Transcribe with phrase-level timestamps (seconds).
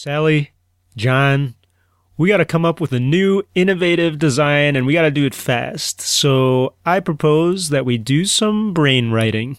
[0.00, 0.52] Sally,
[0.96, 1.56] John,
[2.16, 5.26] we got to come up with a new innovative design and we got to do
[5.26, 6.00] it fast.
[6.00, 9.58] So I propose that we do some brain writing.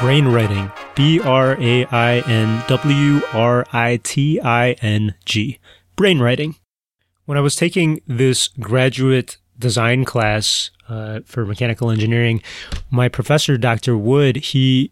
[0.00, 0.72] Brain writing.
[0.96, 5.60] B R A I N W R I T I N G.
[5.94, 6.56] Brain writing.
[7.26, 12.42] When I was taking this graduate design class uh, for mechanical engineering,
[12.90, 13.96] my professor, Dr.
[13.96, 14.90] Wood, he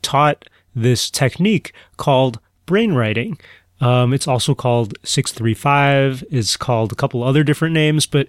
[0.00, 3.40] taught this technique called brainwriting.
[3.80, 6.24] Um, it's also called 635.
[6.30, 8.28] It's called a couple other different names, but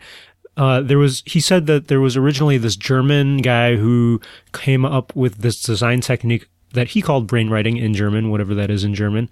[0.58, 4.22] uh, there was he said that there was originally this German guy who
[4.54, 8.84] came up with this design technique that he called brainwriting in German, whatever that is
[8.84, 9.30] in German.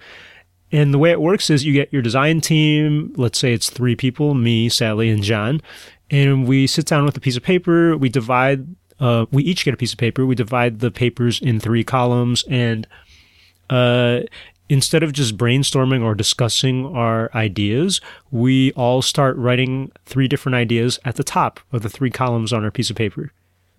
[0.72, 3.96] And the way it works is you get your design team, let's say it's three
[3.96, 5.62] people, me, Sally, and John,
[6.10, 8.68] and we sit down with a piece of paper, we divide
[9.00, 10.26] uh, we each get a piece of paper.
[10.26, 12.88] We divide the papers in three columns, and
[13.74, 14.22] uh,
[14.70, 18.00] instead of just brainstorming or discussing our ideas,
[18.30, 22.64] we all start writing three different ideas at the top of the three columns on
[22.64, 23.32] our piece of paper.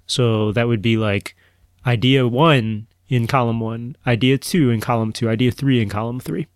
[0.06, 1.36] So that would be like
[1.86, 6.48] idea one in column one, idea two in column two, idea three in column three.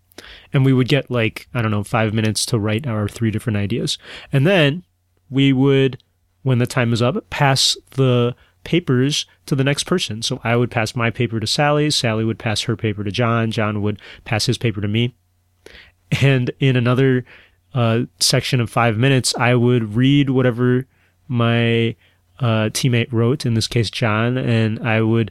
[0.53, 3.57] And we would get like, I don't know, five minutes to write our three different
[3.57, 3.99] ideas.
[4.33, 4.83] And then
[5.31, 6.03] we would,
[6.43, 10.23] when the time is up, pass the papers to the next person.
[10.23, 13.51] So I would pass my paper to Sally, Sally would pass her paper to John,
[13.51, 15.15] John would pass his paper to me.
[16.23, 17.25] And in another
[17.75, 20.87] uh, section of five minutes, I would read whatever
[21.29, 21.97] my
[22.41, 25.31] uh, teammate wrote, in this case, John, and I would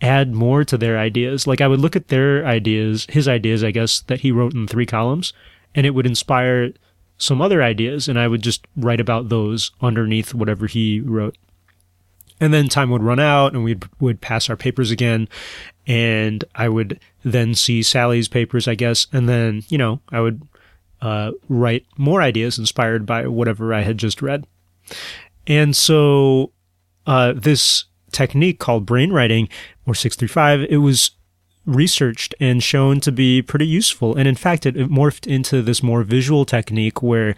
[0.00, 1.46] add more to their ideas.
[1.46, 4.66] Like I would look at their ideas, his ideas, I guess, that he wrote in
[4.66, 5.32] three columns,
[5.74, 6.72] and it would inspire
[7.16, 11.36] some other ideas, and I would just write about those underneath whatever he wrote
[12.40, 15.28] and then time would run out and we would pass our papers again.
[15.86, 19.06] And i would then see sally's papers i guess.
[19.12, 20.42] And then you know i would
[21.00, 24.46] uh, write more ideas inspired by whatever i had just read.
[25.46, 26.52] And so
[27.06, 29.48] uh, this technique called brainwriting
[29.86, 31.12] or 635 it was
[31.66, 34.16] researched and shown to be pretty useful.
[34.16, 37.36] And in fact it, it morphed into this more visual technique where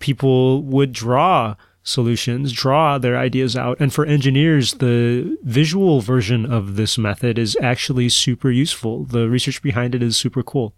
[0.00, 3.78] people would draw solutions, draw their ideas out.
[3.80, 9.04] And for engineers, the visual version of this method is actually super useful.
[9.04, 10.74] The research behind it is super cool.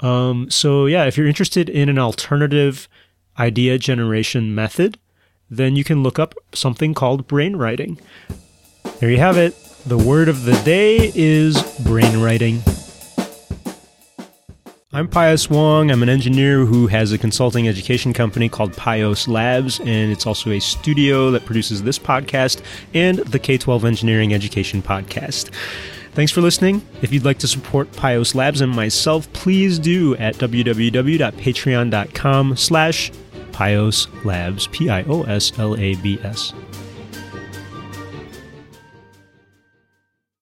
[0.00, 2.88] Um, so yeah, if you're interested in an alternative
[3.38, 4.98] idea generation method,
[5.50, 8.00] then you can look up something called brainwriting.
[8.98, 9.54] There you have it.
[9.86, 12.81] The word of the day is brainwriting.
[14.94, 15.90] I'm Pius Wong.
[15.90, 20.50] I'm an engineer who has a consulting education company called Pios Labs, and it's also
[20.50, 22.60] a studio that produces this podcast
[22.92, 25.48] and the K 12 Engineering Education Podcast.
[26.12, 26.86] Thanks for listening.
[27.00, 33.12] If you'd like to support Pios Labs and myself, please do at www.patreon.com slash
[33.52, 36.52] Pios Labs, P-I-O-S-L-A-B-S.